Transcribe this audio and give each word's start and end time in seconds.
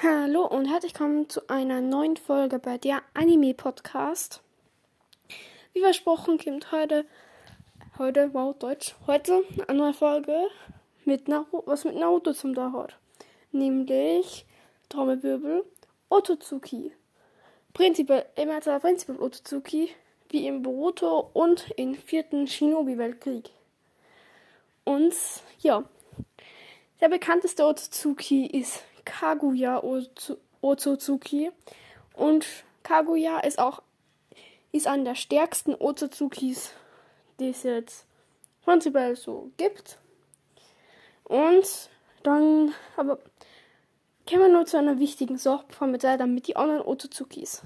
Hallo 0.00 0.46
und 0.46 0.66
herzlich 0.66 0.94
willkommen 0.94 1.28
zu 1.28 1.48
einer 1.48 1.80
neuen 1.80 2.16
Folge 2.16 2.60
bei 2.60 2.78
der 2.78 3.02
Anime 3.14 3.52
Podcast. 3.54 4.42
Wie 5.72 5.80
versprochen 5.80 6.38
kommt 6.38 6.70
heute, 6.70 7.04
heute, 7.98 8.32
wow, 8.32 8.56
Deutsch, 8.56 8.94
heute 9.08 9.42
eine 9.66 9.78
neue 9.78 9.94
Folge 9.94 10.48
mit 11.08 11.28
was 11.28 11.84
mit 11.84 11.96
Naruto 11.96 12.32
zum 12.32 12.54
da 12.54 12.72
hat. 12.72 12.96
Nämlich 13.50 14.46
Trommelwirbel 14.88 15.64
Otozuki. 16.10 16.92
Prinzipiell, 17.72 18.26
immer 18.36 18.60
zwar 18.60 18.80
prinzipiell 18.80 19.18
Otozuki, 19.18 19.90
wie 20.28 20.46
im 20.46 20.62
Boruto 20.62 21.30
und 21.32 21.70
im 21.76 21.94
vierten 21.94 22.46
Shinobi-Weltkrieg. 22.46 23.50
Und 24.84 25.14
ja, 25.60 25.84
der 27.00 27.08
bekannteste 27.08 27.64
Otsutsuki 27.64 28.46
ist 28.46 28.82
Kaguya 29.04 29.82
Otsutsuki. 30.60 31.50
Und 32.14 32.46
Kaguya 32.82 33.40
ist 33.40 33.58
auch 33.58 33.82
ist 34.72 34.86
einer 34.86 35.04
der 35.04 35.14
stärksten 35.14 35.74
Otsutsukis, 35.74 36.72
die 37.40 37.48
es 37.48 37.62
jetzt 37.62 38.06
prinzipiell 38.62 39.16
so 39.16 39.50
gibt. 39.56 39.98
Und 41.28 41.90
dann, 42.22 42.74
aber 42.96 43.18
kommen 44.28 44.42
wir 44.42 44.48
nur 44.48 44.66
zu 44.66 44.78
einer 44.78 44.98
wichtigen 44.98 45.38
Sache, 45.38 45.64
bevor 45.68 45.88
wir 45.88 45.98
dann 45.98 46.34
mit 46.34 46.48
den 46.48 46.56
anderen 46.56 46.82
Otsutsukis. 46.82 47.62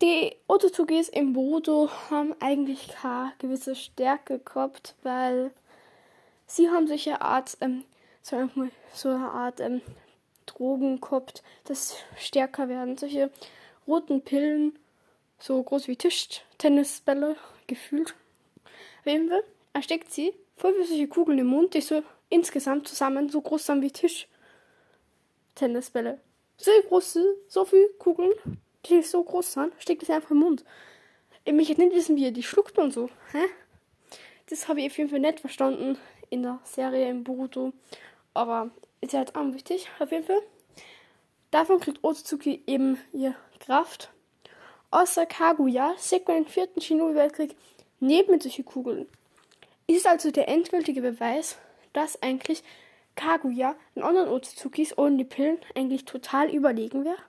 Die 0.00 0.34
Otsuzukis 0.48 1.08
im 1.08 1.32
Boruto 1.32 1.88
haben 2.10 2.34
eigentlich 2.40 2.88
keine 2.88 3.32
gewisse 3.38 3.76
Stärke 3.76 4.40
gehabt, 4.40 4.96
weil 5.04 5.52
sie 6.46 6.68
haben 6.68 6.88
solche 6.88 7.20
Art, 7.20 7.56
ähm, 7.60 7.84
so, 8.20 8.36
eine- 8.36 8.70
eine 9.04 9.30
Art 9.30 9.60
ähm, 9.60 9.80
Drogen 10.46 11.00
gehabt, 11.00 11.44
das 11.64 11.96
stärker 12.18 12.68
werden. 12.68 12.98
Solche 12.98 13.30
roten 13.86 14.22
Pillen, 14.22 14.76
so 15.38 15.62
groß 15.62 15.86
wie 15.86 15.96
Tischtennisbälle, 15.96 17.36
gefühlt. 17.68 18.14
Auf 19.00 19.06
jeden 19.06 19.28
Fall 19.28 19.44
er 19.72 19.82
steckt 19.82 20.12
sie 20.12 20.34
voll 20.56 20.74
wie 20.78 20.84
solche 20.84 21.08
Kugeln 21.08 21.38
im 21.38 21.46
Mund, 21.46 21.74
die 21.74 21.80
so 21.80 22.02
insgesamt 22.28 22.88
zusammen 22.88 23.28
so 23.28 23.40
groß 23.40 23.66
sind 23.66 23.82
wie 23.82 23.92
Tischtennisbälle. 25.54 26.20
So 26.56 26.70
große, 26.88 27.36
so 27.48 27.64
viele 27.64 27.88
Kugeln, 27.98 28.32
die 28.86 29.02
so 29.02 29.22
groß 29.22 29.52
sind, 29.52 29.72
steckt 29.78 30.06
sie 30.06 30.12
einfach 30.12 30.30
im 30.30 30.38
Mund. 30.38 30.64
Ich 31.44 31.52
möchte 31.52 31.80
nicht 31.80 31.94
wissen, 31.94 32.16
wie 32.16 32.26
er 32.26 32.30
die 32.30 32.42
schluckt 32.42 32.78
und 32.78 32.92
so. 32.92 33.08
Hä? 33.32 33.44
Das 34.48 34.68
habe 34.68 34.80
ich 34.80 34.90
auf 34.90 34.98
jeden 34.98 35.10
Fall 35.10 35.20
nicht 35.20 35.40
verstanden 35.40 35.98
in 36.30 36.42
der 36.42 36.60
Serie 36.64 37.10
im 37.10 37.24
Boruto. 37.24 37.72
Aber 38.34 38.70
ist 39.00 39.12
ja 39.12 39.20
jetzt 39.20 39.34
auch 39.34 39.52
wichtig, 39.52 39.88
auf 39.98 40.12
jeden 40.12 40.24
Fall. 40.24 40.40
Davon 41.50 41.80
kriegt 41.80 42.02
Otsutsuki 42.02 42.62
eben 42.66 42.98
ihre 43.12 43.34
Kraft. 43.60 44.10
Außer 44.90 45.26
Kaguya 45.26 45.94
man 46.26 46.36
im 46.38 46.46
vierten 46.46 46.80
Shinobi-Weltkrieg 46.80 47.56
neben 48.00 48.32
mit 48.32 48.42
solchen 48.42 48.64
Kugeln. 48.64 49.06
Ist 49.92 50.06
also 50.06 50.30
der 50.30 50.48
endgültige 50.48 51.02
Beweis, 51.02 51.58
dass 51.92 52.22
eigentlich 52.22 52.62
Kaguya 53.14 53.76
den 53.94 54.02
anderen 54.02 54.30
Otsutsukis 54.30 54.96
ohne 54.96 55.18
die 55.18 55.24
Pillen 55.24 55.58
eigentlich 55.74 56.06
total 56.06 56.48
überlegen 56.48 57.04
wäre. 57.04 57.22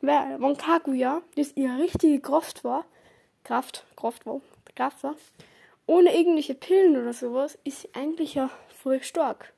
Weil, 0.00 0.40
wenn 0.40 0.56
Kaguya, 0.56 1.20
das 1.36 1.54
ihre 1.54 1.76
richtige 1.76 2.20
Kraft 2.20 2.64
war, 2.64 2.86
Kraft, 3.44 3.84
Kraft 3.96 4.24
war, 4.24 4.40
Kraft 4.74 5.02
war, 5.02 5.14
ohne 5.84 6.16
irgendwelche 6.16 6.54
Pillen 6.54 6.96
oder 6.96 7.12
sowas, 7.12 7.58
ist 7.64 7.82
sie 7.82 7.90
eigentlich 7.92 8.32
ja 8.32 8.48
voll 8.82 9.02
stark. 9.02 9.52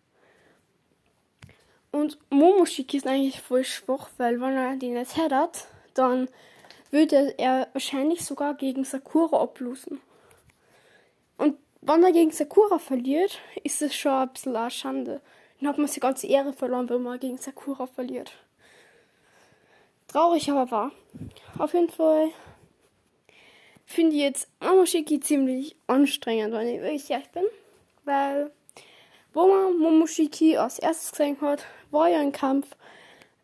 Und 1.92 2.18
Momoshiki 2.28 2.96
ist 2.96 3.06
eigentlich 3.06 3.40
voll 3.40 3.62
schwach, 3.62 4.10
weil 4.16 4.40
wenn 4.40 4.56
er 4.56 4.76
den 4.76 4.96
jetzt 4.96 5.16
hätte, 5.16 5.48
dann 5.94 6.28
würde 6.90 7.38
er 7.38 7.68
wahrscheinlich 7.72 8.24
sogar 8.24 8.54
gegen 8.54 8.82
Sakura 8.82 9.40
ablosen. 9.40 10.00
Und 11.36 11.56
wenn 11.86 12.02
er 12.02 12.12
gegen 12.12 12.30
Sakura 12.30 12.78
verliert, 12.78 13.38
ist 13.62 13.82
es 13.82 13.94
schon 13.94 14.12
ein 14.12 14.28
bisschen 14.30 14.56
eine 14.56 14.70
Schande. 14.70 15.20
Dann 15.60 15.68
hat 15.68 15.78
man 15.78 15.86
die 15.86 16.00
ganze 16.00 16.26
Ehre 16.26 16.52
verloren, 16.52 16.88
wenn 16.88 17.02
man 17.02 17.20
gegen 17.20 17.38
Sakura 17.38 17.86
verliert. 17.86 18.32
Traurig 20.08 20.50
aber 20.50 20.70
wahr. 20.70 20.92
Auf 21.58 21.74
jeden 21.74 21.90
Fall 21.90 22.30
finde 23.84 24.16
ich 24.16 24.22
jetzt 24.22 24.48
Momoshiki 24.60 25.20
ziemlich 25.20 25.76
anstrengend, 25.86 26.54
wenn 26.54 26.68
ich 26.68 26.80
wirklich 26.80 27.10
ehrlich 27.10 27.30
bin. 27.30 27.44
Weil, 28.04 28.50
wo 29.32 29.46
man 29.46 29.78
Momoshiki 29.78 30.56
als 30.56 30.78
erstes 30.78 31.12
gesehen 31.12 31.40
hat, 31.40 31.64
war 31.90 32.08
ja 32.08 32.20
ein 32.20 32.32
Kampf 32.32 32.68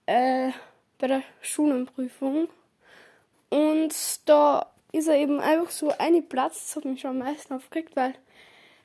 äh, 0.07 0.51
bei 0.99 1.09
der 1.09 1.23
Schulenprüfung. 1.41 2.49
Und 3.51 4.29
da 4.29 4.71
ist 4.93 5.09
er 5.09 5.17
eben 5.17 5.41
einfach 5.41 5.71
so 5.71 5.91
eine 5.99 6.23
Platz, 6.23 6.67
das 6.67 6.77
hat 6.77 6.85
mich 6.85 7.01
schon 7.01 7.11
am 7.11 7.19
meisten 7.19 7.55
aufgeregt, 7.55 7.95
weil 7.97 8.15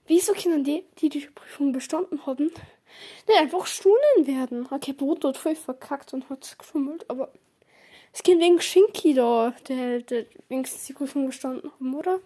wieso 0.07 0.33
können 0.33 0.63
die, 0.63 0.83
die 0.99 1.09
die 1.09 1.27
Prüfung 1.27 1.71
bestanden 1.71 2.25
haben, 2.25 2.45
nicht 3.27 3.39
einfach 3.39 3.66
Stunden 3.66 4.27
werden? 4.27 4.67
Okay, 4.69 4.93
Boruto 4.93 5.29
hat 5.29 5.38
voll 5.38 5.55
verkackt 5.55 6.13
und 6.13 6.29
hat 6.29 6.55
geschummelt, 6.57 7.09
aber 7.09 7.31
es 8.13 8.23
geht 8.23 8.39
wegen 8.39 8.61
Shinki 8.61 9.13
da, 9.13 9.53
der, 9.67 10.01
der 10.01 10.25
wenigstens 10.47 10.85
die 10.85 10.93
Prüfung 10.93 11.25
bestanden 11.25 11.71
haben, 11.71 11.93
oder? 11.95 12.19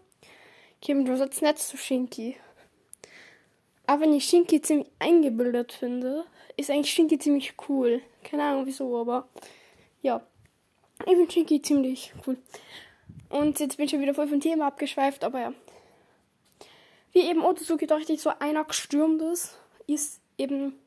Okay, 0.81 1.03
du 1.03 1.17
sagst 1.17 1.41
nicht 1.41 1.57
zu 1.57 1.77
Shinki. 1.77 2.35
Aber 3.87 4.01
wenn 4.01 4.13
ich 4.13 4.25
Shinki 4.25 4.61
ziemlich 4.61 4.87
eingebildet 4.99 5.73
finde, 5.73 6.25
ist 6.57 6.69
eigentlich 6.69 6.93
Shinki 6.93 7.17
ziemlich 7.17 7.55
cool. 7.67 8.01
Keine 8.23 8.43
Ahnung 8.43 8.67
wieso, 8.67 8.99
aber 8.99 9.27
ja. 10.03 10.21
Ich 10.99 11.15
finde 11.15 11.31
Shinki 11.31 11.61
ziemlich 11.61 12.13
cool. 12.27 12.37
Und 13.29 13.59
jetzt 13.59 13.77
bin 13.77 13.85
ich 13.85 13.91
schon 13.91 14.01
wieder 14.01 14.13
voll 14.13 14.27
vom 14.27 14.39
Thema 14.39 14.67
abgeschweift, 14.67 15.23
aber 15.23 15.39
ja. 15.39 15.53
Wie 17.11 17.21
eben 17.21 17.43
Otosuki 17.43 17.87
dachte 17.87 18.13
ich, 18.13 18.21
so 18.21 18.31
einer 18.39 18.63
gestürmt 18.63 19.21
ist, 19.21 19.57
ist 19.87 20.19
eben 20.37 20.79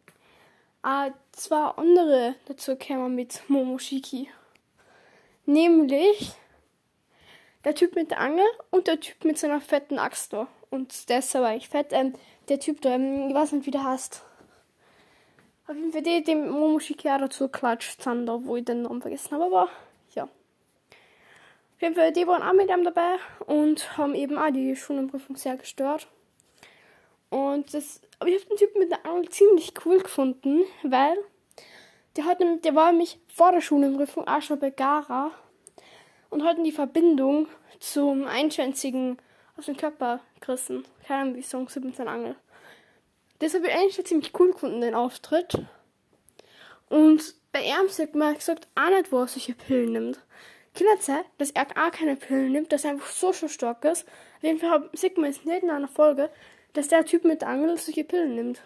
äh, 0.84 1.10
zwei 1.32 1.56
andere 1.76 2.34
dazu 2.46 2.76
gekommen 2.76 3.14
mit 3.14 3.42
Momoshiki. 3.48 4.28
Nämlich 5.46 6.32
der 7.64 7.74
Typ 7.74 7.94
mit 7.94 8.10
der 8.10 8.20
Angel 8.20 8.46
und 8.70 8.86
der 8.86 9.00
Typ 9.00 9.24
mit 9.24 9.38
seiner 9.38 9.60
fetten 9.60 9.98
Axt 9.98 10.32
da. 10.32 10.48
Und 10.70 11.08
der 11.08 11.18
ist 11.18 11.34
aber 11.36 11.48
eigentlich 11.48 11.68
fett. 11.68 11.88
Ähm, 11.90 12.14
der 12.48 12.58
Typ 12.60 12.80
da, 12.80 12.90
ähm, 12.90 13.28
ich 13.28 13.34
weiß 13.34 13.52
nicht, 13.52 13.66
wie 13.66 13.70
der 13.70 13.84
heißt. 13.84 14.22
Auf 15.68 15.76
jeden 15.76 15.92
Fall 15.92 16.02
die, 16.02 16.24
dem 16.24 16.50
Momoshiki 16.50 17.08
auch 17.08 17.18
dazu 17.18 17.48
klatscht 17.48 18.02
sind, 18.02 18.26
da, 18.26 18.44
wo 18.44 18.56
ich 18.56 18.64
den 18.64 18.82
Namen 18.82 19.00
vergessen 19.00 19.32
habe, 19.32 19.44
aber. 19.44 19.68
Auf 21.82 21.84
jeden 21.86 21.96
Fall, 21.96 22.12
die 22.12 22.28
waren 22.28 22.44
auch 22.44 22.52
mit 22.52 22.70
ihm 22.70 22.84
dabei 22.84 23.16
und 23.44 23.98
haben 23.98 24.14
eben 24.14 24.38
auch 24.38 24.52
die 24.52 24.76
Schulenprüfung 24.76 25.34
sehr 25.34 25.56
gestört. 25.56 26.06
Und 27.28 27.74
das, 27.74 28.00
aber 28.20 28.30
ich 28.30 28.36
habe 28.36 28.50
den 28.50 28.56
Typen 28.56 28.78
mit 28.78 28.92
der 28.92 29.04
Angel 29.04 29.28
ziemlich 29.30 29.74
cool 29.84 29.98
gefunden, 29.98 30.62
weil 30.84 31.16
der, 32.14 32.26
hat, 32.26 32.38
der 32.40 32.74
war 32.76 32.92
nämlich 32.92 33.18
vor 33.26 33.50
der 33.50 33.60
Schulenprüfung 33.60 34.28
auch 34.28 34.40
schon 34.42 34.60
bei 34.60 34.70
Gara 34.70 35.32
und 36.30 36.44
hatten 36.44 36.62
die 36.62 36.70
Verbindung 36.70 37.48
zum 37.80 38.28
Einschwänzigen 38.28 39.18
aus 39.56 39.66
dem 39.66 39.76
Körper 39.76 40.20
gerissen. 40.38 40.84
Keine 41.08 41.32
Ahnung, 41.32 41.34
wie 41.34 41.80
mit 41.80 41.96
seiner 41.96 42.12
Angel. 42.12 42.36
Das 43.40 43.54
habe 43.54 43.66
ich 43.66 43.74
eigentlich 43.74 43.96
schon 43.96 44.04
ziemlich 44.04 44.30
cool 44.38 44.52
gefunden, 44.52 44.82
den 44.82 44.94
Auftritt. 44.94 45.58
Und 46.88 47.34
bei 47.50 47.64
ihm 47.64 47.88
sagt 47.88 48.14
man 48.14 48.36
gesagt 48.36 48.68
auch 48.76 48.90
nicht, 48.90 49.10
wo 49.10 49.18
er 49.18 49.26
solche 49.26 49.54
Pillen 49.54 49.94
nimmt. 49.94 50.20
Sein, 51.00 51.24
dass 51.38 51.50
er 51.50 51.66
auch 51.76 51.90
keine 51.90 52.16
Pillen 52.16 52.52
nimmt, 52.52 52.72
dass 52.72 52.84
er 52.84 52.92
einfach 52.92 53.10
so 53.10 53.32
schon 53.32 53.48
stark 53.48 53.84
ist. 53.84 54.06
Auf 54.36 54.42
jeden 54.42 54.58
Fall 54.58 54.88
sieht 54.92 55.16
man 55.16 55.26
jetzt 55.26 55.44
nicht 55.44 55.62
in 55.62 55.70
einer 55.70 55.88
Folge, 55.88 56.30
dass 56.72 56.88
der 56.88 57.04
Typ 57.04 57.24
mit 57.24 57.42
der 57.42 57.48
Angel 57.48 57.76
solche 57.76 58.04
Pillen 58.04 58.34
nimmt. 58.34 58.62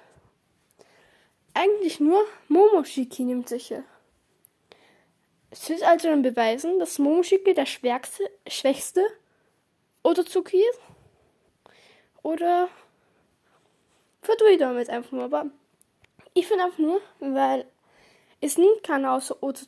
Eigentlich 1.55 2.01
nur 2.01 2.25
Momoshiki 2.49 3.25
nimmt 3.25 3.49
solche. 3.49 3.85
Es 5.51 5.69
wird 5.69 5.83
also 5.83 6.09
dann 6.09 6.23
beweisen, 6.23 6.79
dass 6.79 6.99
Momoshiki 6.99 7.55
der 7.55 7.67
schwächste, 7.67 8.31
schwächste 8.47 9.05
Otozuki 10.03 10.59
ist. 10.59 10.81
Oder 12.23 12.69
vertue 14.23 14.51
ich 14.51 14.59
damit 14.59 14.91
einfach 14.91 15.13
nur. 15.13 15.25
Aber 15.25 15.47
ich 16.35 16.47
finde 16.47 16.65
einfach 16.65 16.79
nur, 16.79 17.01
weil 17.21 17.67
es 18.41 18.59
nimmt 18.59 18.83
keiner 18.83 19.15
außer 19.15 19.43
Oto, 19.43 19.65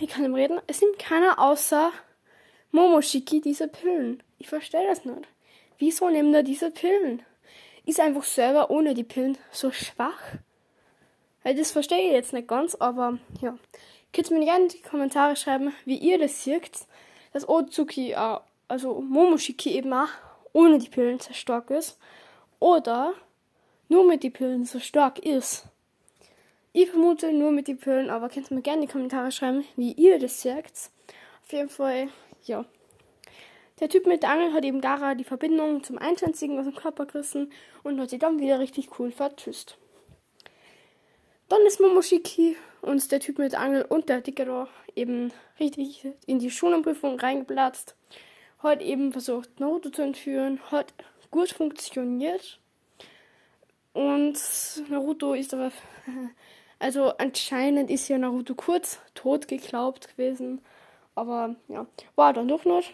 ich 0.00 0.08
kann 0.08 0.24
ihm 0.24 0.34
reden, 0.34 0.60
es 0.66 0.80
nimmt 0.80 0.98
keiner 0.98 1.38
außer 1.38 1.92
Momoshiki 2.72 3.40
diese 3.40 3.68
Pillen. 3.68 4.22
Ich 4.38 4.48
verstehe 4.48 4.86
das 4.86 5.04
nicht. 5.04 5.28
Wieso 5.78 6.08
nimmt 6.08 6.34
er 6.34 6.42
diese 6.42 6.70
Pillen? 6.70 7.22
ist 7.86 8.00
einfach 8.00 8.24
selber 8.24 8.70
ohne 8.70 8.92
die 8.92 9.04
Pillen 9.04 9.38
so 9.50 9.70
schwach. 9.70 10.20
Das 11.44 11.70
verstehe 11.70 12.08
ich 12.08 12.12
jetzt 12.12 12.32
nicht 12.32 12.48
ganz, 12.48 12.74
aber 12.74 13.18
ja. 13.40 13.56
Könnt 14.12 14.30
mir 14.30 14.44
gerne 14.44 14.64
in 14.64 14.68
die 14.68 14.82
Kommentare 14.82 15.36
schreiben, 15.36 15.72
wie 15.84 15.96
ihr 15.96 16.18
das 16.18 16.42
seht, 16.42 16.70
dass 17.32 17.48
Ozuki, 17.48 18.12
äh, 18.12 18.38
also 18.66 19.00
Momoshiki 19.00 19.72
eben 19.72 19.92
auch 19.92 20.08
ohne 20.52 20.78
die 20.78 20.88
Pillen 20.88 21.20
so 21.20 21.32
stark 21.32 21.70
ist. 21.70 21.98
Oder 22.58 23.12
nur 23.88 24.06
mit 24.06 24.22
die 24.22 24.30
Pillen 24.30 24.64
so 24.64 24.80
stark 24.80 25.18
ist. 25.20 25.66
Ich 26.78 26.90
vermute 26.90 27.32
nur 27.32 27.52
mit 27.52 27.68
die 27.68 27.74
Pillen, 27.74 28.10
aber 28.10 28.28
könnt 28.28 28.50
mir 28.50 28.60
gerne 28.60 28.82
in 28.82 28.86
die 28.86 28.92
Kommentare 28.92 29.32
schreiben, 29.32 29.64
wie 29.76 29.92
ihr 29.92 30.18
das 30.18 30.42
sagt. 30.42 30.90
Auf 31.42 31.50
jeden 31.50 31.70
Fall, 31.70 32.08
ja. 32.44 32.66
Der 33.80 33.88
Typ 33.88 34.06
mit 34.06 34.22
der 34.22 34.28
Angel 34.28 34.52
hat 34.52 34.62
eben 34.62 34.82
Gara 34.82 35.14
die 35.14 35.24
Verbindung 35.24 35.82
zum 35.82 35.96
Einschanzigen 35.96 36.58
aus 36.58 36.66
dem 36.66 36.74
Körper 36.74 37.06
gerissen 37.06 37.50
und 37.82 37.98
hat 37.98 38.10
sie 38.10 38.18
dann 38.18 38.40
wieder 38.40 38.58
richtig 38.58 38.90
cool 38.98 39.10
vertschüsst. 39.10 39.78
Dann 41.48 41.62
ist 41.62 41.80
Momoshiki 41.80 42.58
und 42.82 43.10
der 43.10 43.20
Typ 43.20 43.38
mit 43.38 43.52
der 43.52 43.60
Angel 43.60 43.86
und 43.88 44.10
der 44.10 44.20
Dicke 44.20 44.68
eben 44.94 45.32
richtig 45.58 46.06
in 46.26 46.40
die 46.40 46.50
Schonenprüfung 46.50 47.18
reingeplatzt. 47.18 47.96
Hat 48.58 48.82
eben 48.82 49.12
versucht, 49.12 49.60
Naruto 49.60 49.88
zu 49.88 50.02
entführen, 50.02 50.60
hat 50.70 50.92
gut 51.30 51.48
funktioniert. 51.48 52.60
Und 53.94 54.38
Naruto 54.90 55.32
ist 55.32 55.54
aber, 55.54 55.72
also 56.78 57.12
anscheinend 57.16 57.90
ist 57.90 58.08
ja 58.08 58.18
Naruto 58.18 58.54
kurz 58.54 59.00
tot 59.14 59.48
geglaubt 59.48 60.08
gewesen. 60.08 60.60
Aber 61.14 61.56
ja, 61.68 61.86
war 62.14 62.32
dann 62.32 62.48
doch 62.48 62.64
nicht. 62.64 62.92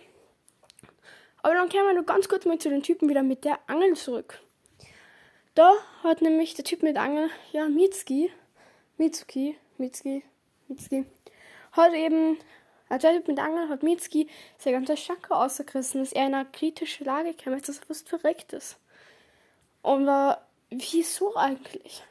Aber 1.43 1.55
dann 1.55 1.69
kehren 1.69 1.87
wir 1.87 1.95
nur 1.95 2.05
ganz 2.05 2.29
kurz 2.29 2.45
mal 2.45 2.59
zu 2.59 2.71
den 2.71 2.83
Typen 2.83 3.09
wieder 3.09 3.23
mit 3.23 3.45
der 3.45 3.59
Angel 3.67 3.95
zurück. 3.95 4.41
Da 5.55 5.73
hat 6.03 6.23
nämlich 6.23 6.55
der 6.55 6.65
Typ 6.65 6.83
mit 6.83 6.97
Angel, 6.97 7.29
ja, 7.51 7.69
Mitsuki, 7.69 8.31
Mitsuki, 8.97 9.59
Mitsuki, 9.77 10.25
Mitsuki, 10.69 11.05
hat 11.73 11.93
eben, 11.93 12.39
also 12.89 13.09
der 13.09 13.17
Typ 13.17 13.29
mit 13.29 13.39
Angel 13.39 13.69
hat 13.69 13.83
Mitsuki 13.83 14.29
sein 14.57 14.73
ganzer 14.73 14.95
Chakra 14.95 15.45
ausgerissen, 15.45 16.01
dass 16.01 16.13
er 16.13 16.27
in 16.27 16.35
eine 16.35 16.49
kritische 16.51 17.05
Lage 17.05 17.35
kam, 17.35 17.59
dass 17.59 17.81
er 17.81 17.87
fast 17.87 18.09
verreckt 18.09 18.53
ist. 18.53 18.79
Und 19.83 20.07
war, 20.07 20.47
wieso 20.71 21.35
eigentlich? 21.35 22.03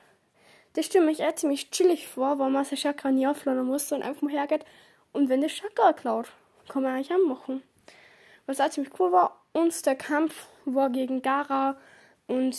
Das 0.74 0.86
stimmt 0.86 1.08
mich 1.08 1.20
eher 1.20 1.36
ziemlich 1.36 1.70
chillig 1.72 2.08
vor, 2.08 2.40
weil 2.40 2.50
man 2.50 2.64
sein 2.66 2.78
Chakra 2.78 3.12
nie 3.12 3.28
aufladen 3.28 3.66
muss 3.66 3.92
und 3.92 4.04
einfach 4.04 4.22
mal 4.22 4.32
hergeht 4.32 4.66
und 5.12 5.30
wenn 5.30 5.42
der 5.42 5.50
Chakra 5.50 5.94
klaut, 5.94 6.28
kann 6.70 6.84
man 6.84 6.96
eigentlich 6.96 7.12
anmachen 7.12 7.62
was 8.46 8.60
auch 8.60 8.70
ziemlich 8.70 8.94
cool 9.00 9.12
war. 9.12 9.42
Und 9.54 9.86
der 9.86 9.96
Kampf 9.96 10.48
war 10.66 10.90
gegen 10.90 11.22
Gara 11.22 11.78
und 12.28 12.58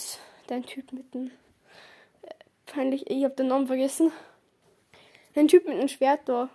den 0.49 0.63
Typ 0.65 0.91
mit 0.91 1.13
dem. 1.13 1.31
Äh, 2.21 2.33
peinlich, 2.65 3.09
ich 3.09 3.23
hab 3.23 3.35
den 3.35 3.47
Namen 3.47 3.67
vergessen. 3.67 4.11
Den 5.35 5.47
Typ 5.47 5.67
mit 5.67 5.79
dem 5.79 5.87
Schwert 5.87 6.21
da. 6.25 6.49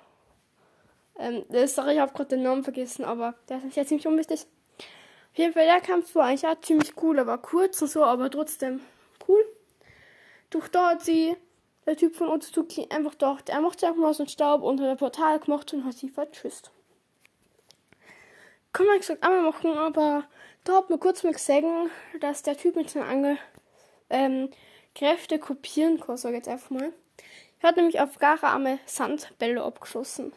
Ähm, 1.18 1.44
sorry, 1.66 1.94
ich 1.94 2.00
hab 2.00 2.14
gerade 2.14 2.30
den 2.30 2.42
Namen 2.42 2.62
vergessen, 2.62 3.04
aber 3.04 3.34
der 3.48 3.64
ist 3.64 3.76
ja 3.76 3.84
ziemlich 3.84 4.06
unwichtig. 4.06 4.46
Auf 5.32 5.38
jeden 5.38 5.52
Fall, 5.52 5.64
der 5.64 5.80
Kampf 5.80 6.14
war 6.14 6.26
eigentlich 6.26 6.46
auch 6.46 6.60
ziemlich 6.60 6.92
cool. 7.02 7.18
Er 7.18 7.26
war 7.26 7.38
kurz 7.38 7.82
und 7.82 7.88
so, 7.88 8.04
aber 8.04 8.30
trotzdem 8.30 8.80
cool. 9.26 9.44
Durch 10.50 10.68
da 10.68 10.90
hat 10.90 11.02
sie 11.02 11.36
der 11.88 11.96
Typ 11.96 12.14
von 12.14 12.28
Otsutsuki 12.28 12.86
einfach 12.90 13.14
er 13.46 13.60
macht 13.60 13.80
sich 13.80 13.88
einfach 13.88 14.04
aus 14.04 14.18
dem 14.18 14.28
Staub 14.28 14.62
hat 14.62 14.80
ein 14.80 14.96
Portal 14.96 15.40
gemacht 15.40 15.72
und 15.72 15.84
hat 15.84 15.94
sie 15.94 16.08
vertschüsst 16.08 16.70
kann 18.72 18.86
man 18.86 18.98
gesagt 18.98 19.22
einmal 19.24 19.42
machen, 19.42 19.76
aber 19.76 20.24
da 20.64 20.76
hat 20.76 20.90
man 20.90 21.00
kurz 21.00 21.24
mal 21.24 21.32
gesehen, 21.32 21.90
dass 22.20 22.42
der 22.42 22.56
Typ 22.56 22.76
mit 22.76 22.90
seiner 22.90 23.08
Angel 23.08 23.38
ähm, 24.10 24.50
Kräfte 24.94 25.38
kopieren 25.38 25.98
kann, 25.98 26.16
sag 26.16 26.30
ich 26.30 26.36
jetzt 26.36 26.48
einfach 26.48 26.70
mal. 26.70 26.92
Er 27.60 27.70
hat 27.70 27.76
nämlich 27.76 28.00
auf 28.00 28.18
Gara 28.18 28.52
arme 28.52 28.78
Sandbälle 28.86 29.62
abgeschossen. 29.62 30.32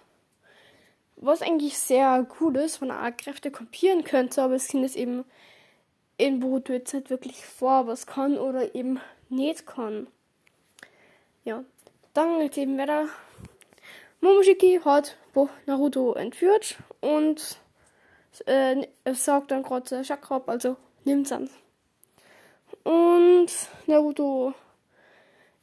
Was 1.17 1.43
eigentlich 1.43 1.77
sehr 1.77 2.23
gut 2.23 2.57
ist, 2.57 2.81
wenn 2.81 2.89
er 2.89 3.11
Kräfte 3.11 3.51
kopieren 3.51 4.03
könnte, 4.03 4.41
aber 4.41 4.55
es 4.55 4.69
kann 4.69 4.83
es 4.83 4.95
eben 4.95 5.23
in 6.17 6.39
Boruto 6.39 6.73
jetzt 6.73 6.93
nicht 6.93 7.09
wirklich 7.09 7.45
vor, 7.45 7.85
was 7.85 8.07
kann 8.07 8.37
oder 8.37 8.73
eben 8.73 8.99
nicht 9.29 9.67
kann. 9.67 10.07
Ja, 11.43 11.63
dann 12.13 12.39
jetzt 12.41 12.57
eben 12.57 12.77
wieder 12.77 13.07
Momoshiki 14.19 14.79
hat 14.85 15.17
Naruto 15.65 16.13
entführt 16.13 16.75
und 16.99 17.57
äh, 18.45 18.85
sagt 19.13 19.49
dann 19.49 19.63
gerade 19.63 20.03
Chakra 20.03 20.43
also 20.45 20.77
nimmt's 21.03 21.31
an. 21.31 21.49
Und 22.83 23.47
Naruto 23.87 24.53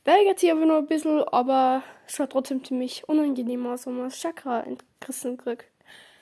weigert 0.04 0.40
sich 0.40 0.50
aber 0.50 0.66
nur 0.66 0.78
ein 0.78 0.86
bisschen, 0.86 1.22
aber 1.28 1.84
es 2.06 2.16
schaut 2.16 2.30
trotzdem 2.30 2.64
ziemlich 2.64 3.08
unangenehm 3.08 3.66
aus, 3.66 3.86
wenn 3.86 3.98
man 3.98 4.08
das 4.08 4.18
Chakra 4.18 4.64
entrissen 4.64 5.38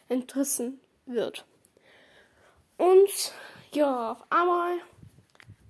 entrissen 0.09 0.81
wird. 1.07 1.47
Und 2.77 3.33
ja, 3.73 4.13
auf 4.13 4.25
einmal 4.29 4.77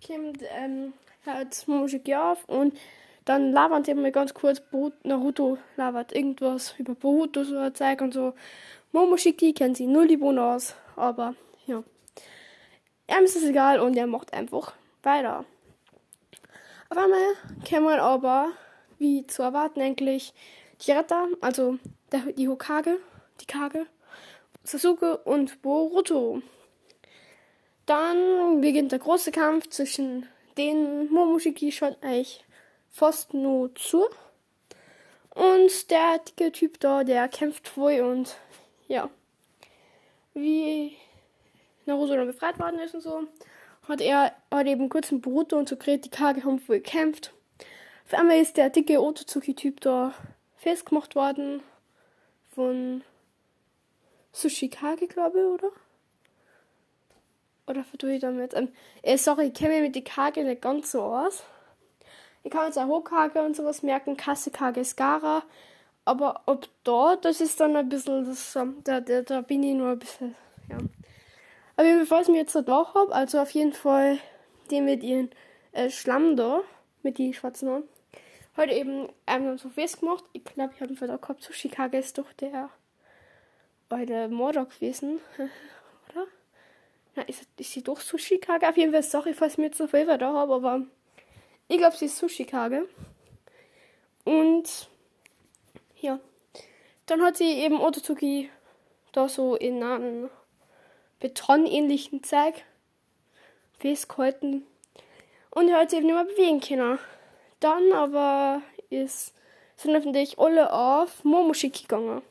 kommt 0.05 0.43
ähm, 0.51 0.93
halt 1.25 1.69
Momoshiki 1.69 2.17
auf 2.17 2.45
und 2.49 2.77
dann 3.27 3.53
labert 3.53 3.89
immer 3.89 4.11
ganz 4.11 4.33
kurz 4.33 4.63
Naruto 5.03 5.59
labert 5.77 6.15
irgendwas 6.15 6.75
über 6.79 6.95
Boruto 6.95 7.45
so 7.45 7.69
Zeug 7.71 8.01
und 8.01 8.15
so 8.15 8.33
Momoshiki 8.93 9.53
kennt 9.53 9.77
sie 9.77 9.87
null 9.87 10.07
die 10.07 10.17
Bohnen 10.17 10.39
aus, 10.39 10.75
aber 10.95 11.35
ja. 11.67 11.83
Er 13.07 13.21
ist 13.21 13.37
es 13.37 13.45
egal 13.45 13.81
und 13.81 13.97
er 13.97 14.07
macht 14.07 14.33
einfach 14.33 14.73
weiter. 15.03 15.45
Auf 16.89 16.97
einmal 16.97 17.21
kann 17.69 17.83
man 17.83 17.99
aber, 17.99 18.53
wie 18.99 19.27
zu 19.27 19.43
erwarten 19.43 19.81
eigentlich, 19.81 20.33
die 20.81 20.93
Retter, 20.93 21.29
also 21.41 21.79
der, 22.13 22.21
die 22.33 22.49
Hokage, 22.49 22.99
die 23.41 23.47
Kage, 23.47 23.87
Sasuke 24.63 25.19
und 25.19 25.63
Boruto. 25.63 26.43
Dann 27.87 28.61
beginnt 28.61 28.93
der 28.93 28.99
große 29.01 29.33
Kampf 29.33 29.69
zwischen 29.69 30.27
den 30.57 31.11
Momoshiki 31.11 31.71
schaut 31.71 31.99
eigentlich 32.03 32.46
fast 32.97 33.35
nur 33.35 33.75
zu. 33.75 34.07
Und 35.35 35.91
der 35.91 36.19
dicke 36.19 36.51
Typ 36.51 36.81
da, 36.81 37.05
der 37.05 37.29
kämpft 37.29 37.69
voll 37.69 38.01
und 38.01 38.37
ja, 38.89 39.11
wie 40.33 40.97
Naruto 41.85 42.17
dann 42.17 42.27
befreit 42.27 42.59
worden 42.59 42.81
ist 42.81 42.95
und 42.95 43.03
so, 43.03 43.25
hat 43.87 44.01
er 44.01 44.33
hat 44.51 44.67
eben 44.67 44.89
kurz 44.89 45.13
mit 45.13 45.23
Boruto 45.23 45.59
und 45.59 45.69
so 45.69 45.77
die 45.77 46.11
Kage 46.11 46.43
haben 46.45 46.67
wohl 46.67 46.77
gekämpft. 46.79 47.35
Auf 48.07 48.15
einmal 48.15 48.41
ist 48.41 48.57
der 48.57 48.71
dicke 48.71 49.03
Otozuki-Typ 49.03 49.81
da 49.81 50.15
festgemacht 50.57 51.15
worden 51.17 51.63
von 52.55 53.05
Sushikage, 54.33 55.07
glaube 55.07 55.39
ich, 55.39 55.45
oder? 55.45 55.71
Oder 57.67 57.85
verdue 57.85 58.15
ich 58.15 58.21
damit? 58.21 58.55
Ähm, 58.55 58.73
äh, 59.03 59.19
sorry, 59.19 59.49
ich 59.49 59.55
kenne 59.55 59.75
mich 59.75 59.83
mit 59.83 59.97
die 59.97 60.05
Kage 60.05 60.45
nicht 60.45 60.63
ganz 60.63 60.93
so 60.93 61.03
aus. 61.03 61.43
Ich 62.47 62.53
kann 62.53 62.67
jetzt 62.67 62.79
auch 62.79 62.87
Hokage 62.87 63.43
und 63.43 63.57
sowas 63.57 63.83
merken. 63.83 64.17
Kassekage 64.17 64.79
ist 64.79 64.97
Gara. 64.97 65.43
Aber 66.05 66.43
ob 66.47 66.69
da, 66.85 67.17
das 67.17 67.41
ist 67.41 67.59
dann 67.59 67.75
ein 67.75 67.89
bisschen, 67.89 68.25
das, 68.25 68.55
ähm, 68.55 68.77
da, 68.85 69.01
da, 69.01 69.23
da 69.23 69.41
bin 69.41 69.65
ich 69.65 69.75
nur 69.75 69.91
ein 69.91 69.99
bisschen, 69.99 70.37
ja. 70.71 70.79
Aber 71.77 71.99
bevor 71.99 72.21
ich 72.21 72.29
mir 72.29 72.37
jetzt 72.37 72.55
da 72.55 72.95
habe, 72.95 73.13
also 73.13 73.41
auf 73.41 73.51
jeden 73.51 73.73
Fall 73.73 74.21
den 74.71 74.85
mit 74.85 75.03
ihren 75.03 75.31
äh, 75.73 75.91
Schlamm 75.91 76.37
da, 76.37 76.61
mit 77.03 77.19
die 77.19 77.35
schwarzen 77.35 77.69
Haaren, 77.69 77.89
heute 78.57 78.75
eben 78.75 79.09
einmal 79.27 79.59
so 79.59 79.69
festgemacht. 79.69 80.25
Ich 80.33 80.45
glaube, 80.45 80.73
ich 80.73 80.81
habe 80.81 80.91
einen 80.91 80.97
Verdacht 80.97 81.23
gehabt, 81.23 81.43
Sushikage 81.43 81.99
ist 81.99 82.17
doch 82.17 82.33
der, 82.35 82.71
äh, 83.91 84.29
Mordor 84.29 84.67
gewesen, 84.67 85.19
oder? 86.13 86.27
Na, 87.17 87.23
ist, 87.23 87.49
ist 87.57 87.73
sie 87.73 87.83
doch 87.83 88.01
Sushikage? 88.01 88.69
Auf 88.69 88.77
jeden 88.77 88.93
Fall, 88.93 89.03
sorry, 89.03 89.35
falls 89.35 89.55
ich 89.55 89.59
mir 89.59 89.65
jetzt 89.67 89.81
noch 89.81 89.91
viel 89.91 90.07
da 90.07 90.33
habe, 90.33 90.55
aber 90.55 90.87
ich 91.69 91.79
glaube, 91.79 91.97
sie 91.97 92.07
ist 92.07 92.19
Sushikage. 92.19 92.89
Und 94.25 94.89
ja. 96.01 96.21
Dann 97.07 97.23
hat 97.23 97.37
sie 97.37 97.61
eben 97.61 97.81
Otozuki 97.81 98.51
da 99.13 99.29
so 99.29 99.55
in 99.57 99.83
einem 99.83 100.29
betonähnlichen 101.21 102.23
Zeug 102.23 102.55
festgehalten. 103.79 104.67
Und 105.51 105.69
er 105.69 105.81
hat 105.81 105.91
sich 105.91 106.01
eben 106.01 106.09
nicht 106.09 106.17
mehr 106.17 106.25
bewegen 106.25 106.61
können. 106.61 106.99
Dann 107.61 107.93
aber 107.93 108.63
ist, 108.91 109.35
sind 109.77 109.93
natürlich 109.93 110.39
alle 110.39 110.73
auf 110.73 111.25
Momoshiki 111.25 111.83
gegangen. 111.83 112.23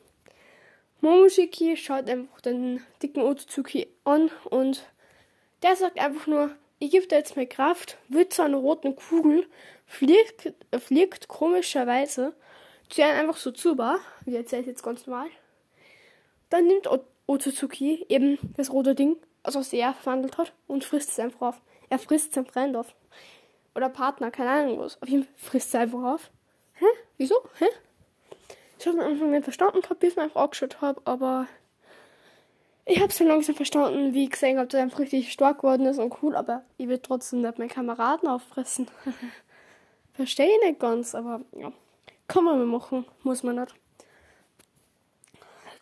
Momoshiki 1.00 1.76
schaut 1.76 2.08
einfach 2.08 2.40
den 2.40 2.82
dicken 3.02 3.22
Otozuki 3.22 3.88
an 4.04 4.30
und 4.44 4.82
der 5.62 5.76
sagt 5.76 5.98
einfach 5.98 6.26
nur, 6.26 6.54
ich 6.78 6.90
gebe 6.90 7.06
dir 7.06 7.16
jetzt 7.16 7.36
mehr 7.36 7.46
Kraft, 7.46 7.96
wird 8.08 8.32
zu 8.32 8.42
einer 8.42 8.58
roten 8.58 8.96
Kugel, 8.96 9.46
fliegt, 9.86 10.52
fliegt 10.78 11.28
komischerweise 11.28 12.34
zu 12.88 13.02
einem 13.02 13.20
einfach 13.20 13.40
so 13.40 13.50
zu 13.50 13.78
war, 13.78 13.98
wie 14.24 14.36
erzählt 14.36 14.66
jetzt 14.66 14.82
ganz 14.82 15.06
normal. 15.06 15.28
Dann 16.50 16.66
nimmt 16.66 16.88
Otsutsuki 17.26 18.06
eben 18.08 18.38
das 18.56 18.72
rote 18.72 18.94
Ding, 18.94 19.16
also 19.42 19.58
was 19.58 19.72
er 19.72 19.94
verwandelt 19.94 20.38
hat, 20.38 20.52
und 20.66 20.84
frisst 20.84 21.10
es 21.10 21.18
einfach 21.18 21.48
auf. 21.48 21.60
Er 21.88 21.98
frisst 21.98 22.34
seinen 22.34 22.46
Freund 22.46 22.76
auf. 22.76 22.94
Oder 23.74 23.88
Partner, 23.88 24.30
keine 24.30 24.50
Ahnung 24.50 24.78
was. 24.78 25.00
Auf 25.02 25.08
jeden 25.08 25.24
Fall 25.24 25.34
frisst 25.36 25.74
er 25.74 25.80
einfach 25.80 26.02
auf. 26.02 26.30
Hä? 26.74 26.86
Wieso? 27.16 27.36
Hä? 27.58 27.66
Ich 28.78 28.86
habe 28.86 29.00
am 29.00 29.12
Anfang 29.12 29.30
nicht 29.30 29.44
verstanden 29.44 29.80
gehabt, 29.80 30.00
bis 30.00 30.12
ich 30.12 30.18
einfach 30.18 30.42
angeschaut 30.42 30.80
habe, 30.80 31.00
aber 31.04 31.46
ich 32.88 33.00
habe 33.00 33.08
es 33.08 33.18
dann 33.18 33.26
langsam 33.26 33.56
verstanden, 33.56 34.14
wie 34.14 34.24
ich 34.24 34.30
gesehen 34.30 34.58
habe, 34.58 34.68
dass 34.68 34.78
er 34.78 34.84
einfach 34.84 35.00
richtig 35.00 35.32
stark 35.32 35.58
geworden 35.58 35.86
ist 35.86 35.98
und 35.98 36.22
cool, 36.22 36.36
aber 36.36 36.62
ich 36.78 36.86
will 36.86 37.00
trotzdem 37.00 37.42
nicht 37.42 37.58
meine 37.58 37.70
Kameraden 37.70 38.28
auffressen. 38.28 38.88
Verstehe 40.14 40.48
ich 40.48 40.68
nicht 40.68 40.80
ganz, 40.80 41.14
aber 41.14 41.40
ja. 41.52 41.72
Kann 42.28 42.44
man 42.44 42.58
mal 42.58 42.66
machen, 42.66 43.04
muss 43.22 43.42
man 43.42 43.56
nicht. 43.56 43.74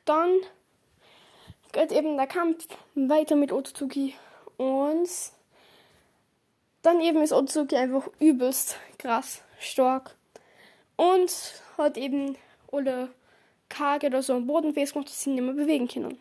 Dann 0.06 0.30
geht 1.72 1.92
eben 1.92 2.16
der 2.16 2.26
Kampf 2.26 2.66
weiter 2.94 3.36
mit 3.36 3.52
Otsutsuki 3.52 4.14
und 4.56 5.08
dann 6.82 7.00
eben 7.00 7.22
ist 7.22 7.32
Otsutsuki 7.32 7.76
einfach 7.76 8.08
übelst 8.18 8.78
krass 8.98 9.42
stark 9.58 10.16
und 10.96 11.62
hat 11.76 11.98
eben 11.98 12.36
alle 12.72 13.10
Kage 13.68 14.06
oder 14.06 14.22
so 14.22 14.34
am 14.34 14.46
Boden 14.46 14.72
festgemacht, 14.72 15.08
dass 15.08 15.22
sie 15.22 15.30
nicht 15.30 15.42
mehr 15.42 15.54
bewegen 15.54 15.88
können. 15.88 16.18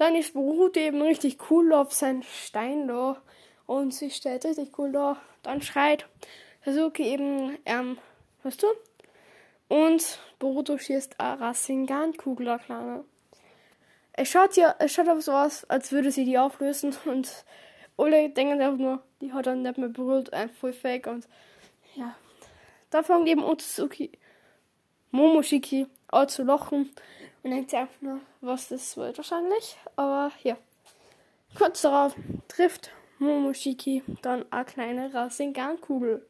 Dann 0.00 0.14
ist 0.14 0.32
Boruto 0.32 0.80
eben 0.80 1.02
richtig 1.02 1.50
cool 1.50 1.74
auf 1.74 1.92
seinen 1.92 2.22
Stein 2.22 2.88
da 2.88 3.20
und 3.66 3.92
sie 3.92 4.10
steht 4.10 4.46
richtig 4.46 4.78
cool 4.78 4.92
da. 4.92 5.20
Dann 5.42 5.60
schreit 5.60 6.06
Sasuke 6.64 7.02
eben, 7.02 7.58
ähm, 7.66 7.98
weißt 8.42 8.62
du? 8.62 8.68
Und 9.68 10.18
Boruto 10.38 10.78
schießt 10.78 11.20
eine 11.20 11.38
Rasengan-Kugel, 11.38 12.48
eine 12.48 12.58
kleine. 12.60 13.04
Es 14.14 14.30
schaut 14.30 14.56
ja, 14.56 14.74
es 14.78 14.90
schaut 14.90 15.06
aber 15.06 15.20
so 15.20 15.32
aus, 15.32 15.66
als 15.66 15.92
würde 15.92 16.10
sie 16.10 16.24
die 16.24 16.38
auflösen 16.38 16.96
und 17.04 17.44
alle 17.98 18.30
denken 18.30 18.62
einfach 18.62 18.78
nur, 18.78 19.02
die 19.20 19.34
hat 19.34 19.44
dann 19.44 19.60
nicht 19.60 19.76
mehr 19.76 19.90
berührt, 19.90 20.32
ein 20.32 20.48
voll 20.48 20.72
fake 20.72 21.08
und 21.08 21.28
ja. 21.94 22.16
Da 22.88 23.02
fangen 23.02 23.26
eben 23.26 23.44
Otsutsuki, 23.44 24.12
Momoshiki 25.10 25.88
an 26.08 26.26
zu 26.30 26.42
lachen 26.42 26.88
und 27.42 27.50
denkt 27.50 27.70
sich 27.70 27.78
einfach 27.78 28.00
nur, 28.00 28.20
was 28.40 28.68
das 28.68 28.96
wird 28.96 29.16
wahrscheinlich. 29.18 29.76
Aber 29.96 30.30
ja. 30.42 30.56
Kurz 31.56 31.82
darauf 31.82 32.14
trifft 32.48 32.90
Momoshiki 33.18 34.02
dann 34.22 34.44
eine 34.50 34.64
kleine 34.64 35.12
Rasengan-Kugel. 35.12 36.26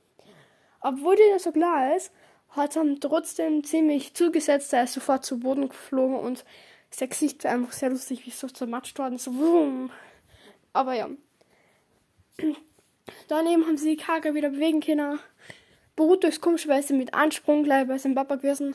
Obwohl 0.80 1.16
dir 1.16 1.34
das 1.34 1.44
so 1.44 1.52
klar 1.52 1.94
ist, 1.96 2.12
hat 2.50 2.76
er 2.76 2.84
trotzdem 2.98 3.62
ziemlich 3.64 4.14
zugesetzt. 4.14 4.72
Er 4.72 4.84
ist 4.84 4.94
sofort 4.94 5.24
zu 5.24 5.38
Boden 5.40 5.68
geflogen 5.68 6.18
und 6.18 6.44
sein 6.90 7.08
Gesicht 7.08 7.44
war 7.44 7.52
einfach 7.52 7.72
sehr 7.72 7.90
lustig, 7.90 8.24
wie 8.26 8.30
es 8.30 8.40
so 8.40 8.48
zermatscht 8.48 8.98
worden 8.98 9.16
ist. 9.16 9.24
So, 9.24 9.36
wumm. 9.36 9.90
Aber 10.72 10.94
ja. 10.94 11.08
Daneben 13.28 13.66
haben 13.66 13.76
sie 13.76 13.96
die 13.96 14.02
Kage 14.02 14.34
wieder 14.34 14.50
bewegen 14.50 14.80
können. 14.80 15.20
Boruto 15.96 16.26
ist 16.26 16.40
komischerweise 16.40 16.94
mit 16.94 17.14
Ansprung 17.14 17.62
gleich 17.62 17.86
bei 17.86 17.98
seinem 17.98 18.14
Papa 18.14 18.36
gewesen, 18.36 18.74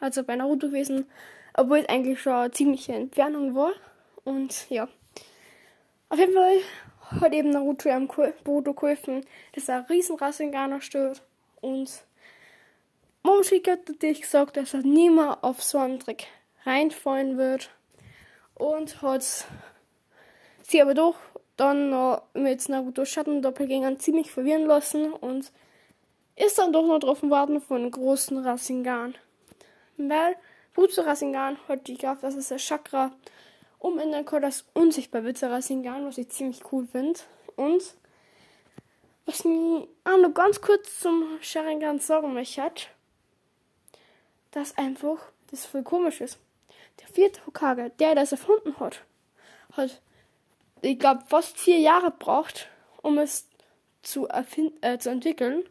also 0.00 0.22
bei 0.22 0.36
Naruto 0.36 0.68
gewesen, 0.68 1.06
obwohl 1.56 1.78
es 1.78 1.88
eigentlich 1.88 2.20
schon 2.20 2.32
eine 2.32 2.50
ziemliche 2.50 2.92
Entfernung 2.92 3.54
war. 3.54 3.72
Und 4.24 4.68
ja. 4.70 4.88
Auf 6.08 6.18
jeden 6.18 6.34
Fall 6.34 6.58
hat 7.20 7.32
eben 7.32 7.50
Naruto 7.50 7.88
am 7.90 8.08
Boruto 8.44 8.74
geholfen, 8.74 9.24
dass 9.54 9.68
er 9.68 9.88
riesen 9.88 10.16
Rasengan 10.16 10.80
stört. 10.80 11.22
Und 11.60 11.90
Momoshiki 13.22 13.70
hat 13.70 13.88
natürlich 13.88 14.22
gesagt, 14.22 14.56
dass 14.56 14.74
er 14.74 14.82
niemals 14.82 15.42
auf 15.42 15.62
so 15.62 15.78
einen 15.78 15.98
Trick 15.98 16.26
reinfallen 16.64 17.38
wird. 17.38 17.70
Und 18.54 19.02
hat 19.02 19.46
sie 20.62 20.80
aber 20.80 20.94
doch 20.94 21.16
dann 21.56 21.90
noch 21.90 22.22
mit 22.34 22.68
Naruto 22.68 23.04
Schattendoppelgängern 23.04 23.98
ziemlich 23.98 24.30
verwirren 24.30 24.66
lassen 24.66 25.12
und 25.12 25.52
ist 26.36 26.58
dann 26.58 26.72
doch 26.72 26.86
noch 26.86 26.98
drauf 26.98 27.22
warten 27.22 27.60
von 27.60 27.78
einem 27.78 27.90
großen 27.90 28.38
Rasengan. 28.38 29.14
Weil 29.96 30.36
Butsu 30.76 31.00
Rasengan 31.00 31.56
hat 31.68 31.88
die 31.88 31.96
Kraft, 31.96 32.22
dass 32.22 32.34
es 32.34 32.48
der 32.48 32.58
Chakra 32.58 33.10
umändern 33.78 34.26
kann, 34.26 34.42
das 34.42 34.66
unsichtbar 34.74 35.24
wird, 35.24 35.40
der 35.40 35.50
Rasengan, 35.50 36.06
was 36.06 36.18
ich 36.18 36.28
ziemlich 36.28 36.70
cool 36.70 36.86
finde. 36.86 37.18
Und 37.56 37.82
was 39.24 39.44
mir 39.44 39.88
auch 40.04 40.18
noch 40.18 40.34
ganz 40.34 40.60
kurz 40.60 41.00
zum 41.00 41.38
Sharingan 41.40 41.98
sagen 41.98 42.34
möchte, 42.34 42.70
dass 44.50 44.76
einfach 44.76 45.16
das 45.50 45.64
voll 45.64 45.82
komisch 45.82 46.20
ist. 46.20 46.38
Der 47.00 47.08
vierte 47.08 47.40
Hokage, 47.46 47.90
der 47.98 48.14
das 48.14 48.32
erfunden 48.32 48.78
hat, 48.78 49.00
hat, 49.72 50.02
ich 50.82 50.98
glaube, 50.98 51.24
fast 51.26 51.56
vier 51.56 51.78
Jahre 51.78 52.10
braucht, 52.10 52.68
um 53.00 53.16
es 53.16 53.48
zu, 54.02 54.28
äh, 54.28 54.98
zu 54.98 55.08
entwickeln. 55.08 55.64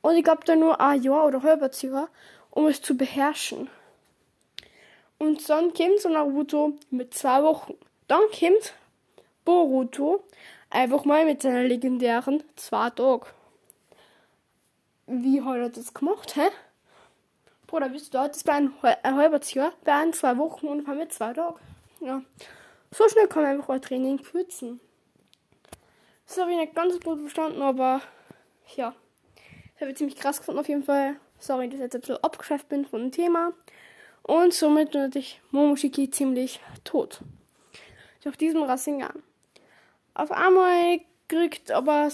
Und 0.00 0.14
ich 0.14 0.22
glaube, 0.22 0.44
da 0.44 0.54
nur 0.54 0.80
ein 0.80 1.02
Jahr 1.02 1.26
oder 1.26 1.42
halber 1.42 1.72
Jahr, 1.72 2.08
um 2.50 2.68
es 2.68 2.80
zu 2.80 2.96
beherrschen. 2.96 3.68
Und 5.22 5.48
dann 5.48 5.72
kommt 5.72 6.00
so 6.00 6.08
Naruto 6.08 6.72
mit 6.90 7.14
zwei 7.14 7.44
Wochen. 7.44 7.74
Dann 8.08 8.22
kommt 8.36 8.74
Boruto 9.44 10.24
einfach 10.68 11.04
mal 11.04 11.24
mit 11.24 11.42
seiner 11.42 11.62
legendären 11.62 12.42
zwei 12.56 12.90
Tagen. 12.90 13.26
Wie 15.06 15.40
hat 15.40 15.58
er 15.58 15.68
das 15.68 15.94
gemacht, 15.94 16.34
hä? 16.34 16.48
Bruder, 17.68 17.90
bist 17.90 18.12
du 18.12 18.18
dort? 18.18 18.34
Das 18.34 18.44
war 18.48 18.54
ein, 18.54 18.72
ein 18.82 19.14
halbes 19.14 19.54
Jahr, 19.54 19.72
waren 19.84 20.12
zwei 20.12 20.36
Wochen 20.38 20.66
und 20.66 20.88
haben 20.88 20.98
mit 20.98 21.12
zwei 21.12 21.32
Tagen. 21.32 21.60
Ja. 22.00 22.20
So 22.90 23.08
schnell 23.08 23.28
kann 23.28 23.44
man 23.44 23.52
einfach 23.52 23.68
ein 23.68 23.80
Training 23.80 24.20
kürzen. 24.20 24.80
Das 26.26 26.36
habe 26.36 26.50
ich 26.50 26.56
nicht 26.56 26.74
ganz 26.74 26.98
gut 26.98 27.20
verstanden, 27.20 27.62
aber 27.62 28.00
ja. 28.74 28.92
Das 29.74 29.82
habe 29.82 29.92
ich 29.92 29.98
ziemlich 29.98 30.18
krass 30.18 30.38
gefunden 30.38 30.58
auf 30.58 30.68
jeden 30.68 30.82
Fall. 30.82 31.14
Sorry, 31.38 31.68
dass 31.68 31.76
ich 31.76 31.80
jetzt 31.80 31.94
ein 31.94 32.00
bisschen 32.00 32.24
abgeschafft 32.24 32.68
bin 32.68 32.84
von 32.84 33.02
dem 33.02 33.12
Thema. 33.12 33.52
Und 34.22 34.54
somit 34.54 34.94
natürlich 34.94 35.40
Momoshiki 35.50 36.10
ziemlich 36.10 36.60
tot. 36.84 37.20
Durch 38.22 38.36
diesen 38.36 38.62
Rasengan. 38.62 39.22
Auf 40.14 40.30
einmal 40.30 41.00
kriegt 41.28 41.70
aber 41.70 42.08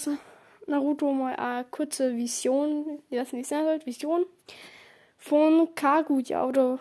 Naruto 0.66 1.12
mal 1.12 1.34
eine 1.36 1.64
kurze 1.64 2.16
Vision, 2.16 3.02
wie 3.08 3.16
das 3.16 3.32
nicht 3.32 3.48
sein 3.48 3.64
soll, 3.64 3.84
Vision 3.84 4.26
von 5.18 5.74
Kaguya 5.74 6.46
oder 6.46 6.78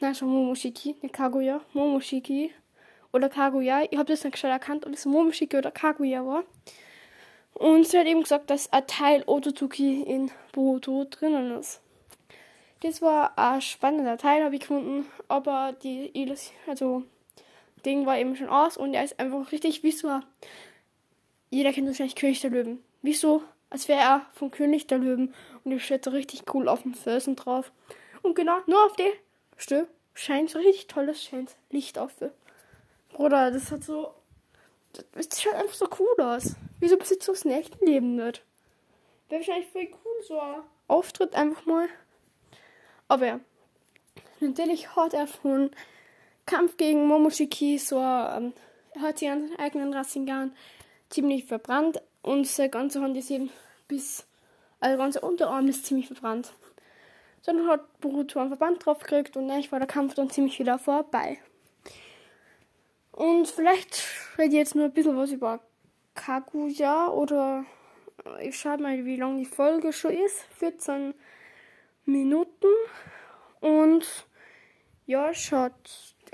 nein, 0.00 0.14
schon 0.14 0.28
Momoshiki, 0.28 0.96
nicht 1.02 1.14
Kaguya, 1.14 1.60
Momoshiki 1.72 2.52
oder 3.12 3.28
Kaguya. 3.28 3.82
Ich 3.90 3.98
habe 3.98 4.10
das 4.10 4.24
nicht 4.24 4.32
gescheit 4.32 4.50
erkannt, 4.50 4.86
ob 4.86 4.92
es 4.92 5.04
Momoshiki 5.04 5.56
oder 5.56 5.70
Kaguya 5.70 6.24
war. 6.24 6.44
Und 7.54 7.86
sie 7.86 7.98
hat 7.98 8.06
eben 8.06 8.22
gesagt, 8.22 8.50
dass 8.50 8.72
ein 8.72 8.86
Teil 8.86 9.22
Otsutsuki 9.26 10.02
in 10.02 10.30
Boruto 10.52 11.04
drinnen 11.04 11.58
ist. 11.58 11.80
Das 12.82 13.00
war 13.00 13.38
ein 13.38 13.62
spannender 13.62 14.18
Teil, 14.18 14.42
habe 14.42 14.56
ich 14.56 14.62
gefunden, 14.62 15.06
aber 15.28 15.72
die 15.84 16.12
also 16.66 17.04
Ding 17.86 18.06
war 18.06 18.18
eben 18.18 18.34
schon 18.34 18.48
aus 18.48 18.76
und 18.76 18.92
er 18.92 19.04
ist 19.04 19.20
einfach 19.20 19.52
richtig 19.52 19.84
wie 19.84 19.92
so. 19.92 20.20
Jeder 21.50 21.72
kennt 21.72 21.86
wahrscheinlich 21.86 22.16
König 22.16 22.40
der 22.40 22.50
Löwen. 22.50 22.82
Wieso? 23.02 23.44
Als 23.70 23.86
wäre 23.86 24.00
er 24.00 24.26
vom 24.32 24.50
König 24.50 24.88
der 24.88 24.98
Löwen 24.98 25.32
und 25.62 25.70
er 25.70 25.78
steht 25.78 26.04
so 26.04 26.10
richtig 26.10 26.42
cool 26.52 26.68
auf 26.68 26.82
dem 26.82 26.94
Felsen 26.94 27.36
drauf. 27.36 27.70
Und 28.22 28.34
genau, 28.34 28.58
nur 28.66 28.84
auf 28.84 28.96
der 28.96 29.12
Stö 29.56 29.84
scheint 30.12 30.50
so 30.50 30.58
richtig 30.58 30.88
tolles 30.88 31.22
scheint 31.22 31.54
Licht 31.70 31.98
auf. 31.98 32.12
Bruder, 33.12 33.52
das 33.52 33.70
hat 33.70 33.84
so. 33.84 34.12
Das 35.12 35.40
schaut 35.40 35.54
einfach 35.54 35.74
so 35.74 35.88
cool 36.00 36.24
aus. 36.24 36.56
Wieso 36.80 36.96
besitzt 36.96 37.28
du 37.28 37.32
das 37.32 37.44
in 37.44 37.52
echten 37.52 37.86
Leben 37.86 38.16
nicht? 38.16 38.42
Wäre 39.28 39.40
wahrscheinlich 39.40 39.68
voll 39.68 39.88
cool, 40.04 40.24
so 40.26 40.40
ein 40.40 40.62
Auftritt 40.88 41.34
einfach 41.36 41.64
mal. 41.64 41.88
Aber. 43.12 43.40
Natürlich 44.40 44.96
hat 44.96 45.12
er 45.12 45.26
von 45.26 45.70
Kampf 46.46 46.78
gegen 46.78 47.06
Momoshiki, 47.06 47.76
so 47.76 47.98
ähm, 47.98 48.54
hat 48.98 49.18
sie 49.18 49.28
an 49.28 49.48
seinen 49.48 49.58
eigenen 49.58 49.92
Rasengan 49.92 50.56
ziemlich 51.10 51.44
verbrannt 51.44 52.00
und 52.22 52.46
sein 52.46 52.70
ganze 52.70 53.02
Hand 53.02 53.14
ist 53.18 53.30
eben 53.30 53.50
bis, 53.86 54.26
also 54.80 54.96
ganze 54.96 55.20
Unterarm 55.20 55.68
ist 55.68 55.84
ziemlich 55.84 56.06
verbrannt. 56.06 56.54
Dann 57.44 57.68
hat 57.68 58.00
Boruto 58.00 58.40
einen 58.40 58.48
Verband 58.48 58.86
drauf 58.86 59.00
gekriegt 59.00 59.36
und 59.36 59.50
eigentlich 59.50 59.72
war 59.72 59.78
der 59.78 59.88
Kampf 59.88 60.14
dann 60.14 60.30
ziemlich 60.30 60.58
wieder 60.58 60.78
vorbei. 60.78 61.38
Und 63.10 63.46
vielleicht 63.46 64.04
rede 64.38 64.48
ich 64.48 64.54
jetzt 64.54 64.74
nur 64.74 64.86
ein 64.86 64.92
bisschen 64.94 65.18
was 65.18 65.32
über 65.32 65.60
Kaguya 66.14 67.08
oder 67.08 67.66
ich 68.40 68.58
schaue 68.58 68.78
mal, 68.78 69.04
wie 69.04 69.16
lang 69.16 69.36
die 69.36 69.44
Folge 69.44 69.92
schon 69.92 70.12
ist. 70.12 70.46
14 70.56 71.12
Minuten. 72.04 72.68
Und 73.60 74.06
ja, 75.06 75.34
schaut 75.34 75.72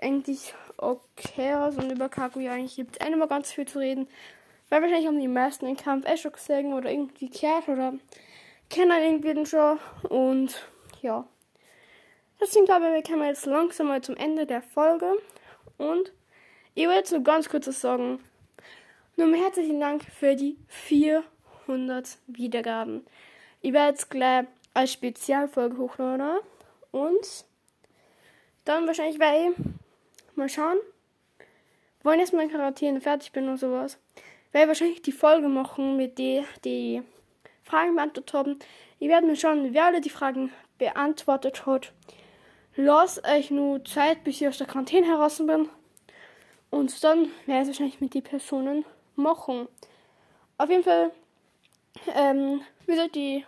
eigentlich 0.00 0.54
okay 0.76 1.54
aus 1.54 1.76
und 1.76 1.90
über 1.90 2.08
Kaguya 2.08 2.52
eigentlich 2.52 2.76
gibt 2.76 2.96
es 2.96 3.06
einmal 3.06 3.28
ganz 3.28 3.52
viel 3.52 3.66
zu 3.66 3.78
reden. 3.78 4.08
Weil 4.68 4.82
wahrscheinlich 4.82 5.06
haben 5.06 5.20
die 5.20 5.28
meisten 5.28 5.66
den 5.66 5.76
Kampf 5.76 6.06
eh 6.06 6.16
schon 6.16 6.32
gesehen 6.32 6.75
oder 6.75 6.90
irgendwie 6.90 7.30
gehört 7.30 7.68
oder 7.68 7.94
kennen 8.68 9.02
irgendwie 9.02 9.34
den 9.34 9.46
schon. 9.46 9.78
Und 10.08 10.68
ja. 11.02 11.26
Deswegen 12.40 12.66
glaube 12.66 12.87
ich, 12.87 12.94
wir 12.94 13.02
kommen 13.02 13.26
jetzt 13.26 13.46
langsam 13.46 13.88
mal 13.88 14.00
zum 14.00 14.16
Ende 14.16 14.46
der 14.46 14.62
Folge. 14.62 15.14
Und 15.78 16.12
ich 16.75 16.87
will 16.87 16.94
jetzt 16.94 17.12
nur 17.12 17.22
ganz 17.22 17.48
kurz 17.48 17.66
sagen, 17.80 18.20
Nun 19.16 19.34
herzlichen 19.34 19.80
Dank 19.80 20.04
für 20.04 20.37
die 20.37 20.56
400 20.68 22.18
Wiedergaben. 22.28 23.04
Ich 23.60 23.72
werde 23.72 23.88
jetzt 23.88 24.10
gleich 24.10 24.46
als 24.75 24.92
Spezialfolge 24.92 25.78
hochladen 25.78 26.38
und 26.90 27.44
dann 28.64 28.87
wahrscheinlich 28.87 29.16
ich 29.16 29.66
mal 30.37 30.48
schauen, 30.48 30.78
wenn 32.02 32.20
jetzt 32.20 32.32
mein 32.32 32.50
Quarantäne 32.50 33.00
fertig 33.00 33.32
bin 33.32 33.48
und 33.48 33.58
sowas, 33.58 33.98
werde 34.52 34.64
ich 34.64 34.68
wahrscheinlich 34.68 35.02
die 35.02 35.12
Folge 35.12 35.48
machen 35.48 35.96
mit 35.96 36.18
denen, 36.18 36.46
die 36.64 37.02
Fragen 37.62 37.94
beantwortet 37.94 38.32
haben. 38.32 38.58
Ich 38.98 39.08
werde 39.08 39.26
mir 39.26 39.37
schauen, 39.37 39.75
wer 39.75 39.87
alle 39.87 40.00
die 40.00 40.10
Fragen 40.10 40.52
beantwortet 40.78 41.66
hat. 41.66 41.92
Lasst 42.76 43.26
euch 43.26 43.50
nur 43.50 43.84
Zeit, 43.84 44.25
bis 44.25 44.40
ich 44.40 44.48
aus 44.48 44.58
der 44.58 44.66
Quarantäne 44.66 45.06
heraus 45.06 45.38
bin. 45.38 45.68
Und 46.70 47.02
dann 47.02 47.30
werde 47.46 47.62
ich 47.62 47.68
wahrscheinlich 47.68 48.00
mit 48.00 48.14
den 48.14 48.22
Personen 48.22 48.84
machen. 49.16 49.68
Auf 50.58 50.70
jeden 50.70 50.84
Fall 50.84 51.10
ähm, 52.14 52.60
wieder 52.87 53.08
die 53.08 53.44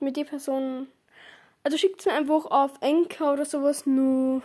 mit 0.00 0.16
den 0.16 0.26
Personen. 0.26 0.88
Also 1.64 1.76
schickt 1.76 2.04
mir 2.06 2.12
einfach 2.12 2.46
auf 2.46 2.72
Enker 2.80 3.32
oder 3.32 3.44
sowas 3.44 3.86
nur, 3.86 4.42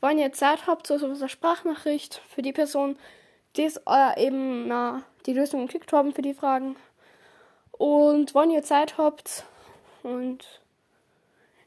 wenn 0.00 0.18
ihr 0.18 0.32
Zeit 0.32 0.66
habt, 0.66 0.86
so 0.86 0.98
sowas 0.98 1.20
eine 1.20 1.28
Sprachnachricht 1.28 2.20
für 2.28 2.42
die 2.42 2.52
Person, 2.52 2.96
die 3.56 3.64
es 3.64 3.80
äh, 3.88 4.26
eben 4.26 4.68
na, 4.68 5.02
die 5.26 5.32
Lösung 5.32 5.66
geklickt 5.66 5.92
haben 5.92 6.12
für 6.12 6.22
die 6.22 6.34
Fragen. 6.34 6.76
Und 7.72 8.34
wenn 8.34 8.50
ihr 8.50 8.62
Zeit 8.62 8.98
habt 8.98 9.44
und 10.02 10.60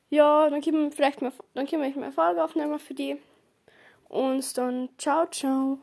ja, 0.09 0.49
dann 0.49 0.61
können 0.61 0.85
wir 0.85 0.91
vielleicht 0.91 1.21
mal, 1.21 1.33
dann 1.53 1.67
können 1.67 1.83
wir 1.83 2.03
eine 2.03 2.13
Folge 2.13 2.43
aufnehmen 2.43 2.79
für 2.79 2.93
die. 2.93 3.17
Und 4.07 4.57
dann 4.57 4.89
ciao, 4.97 5.25
ciao. 5.27 5.79